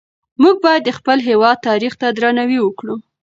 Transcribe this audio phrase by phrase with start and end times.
[0.41, 2.95] موږ باید د خپل هېواد تاریخ ته درناوی وکړو.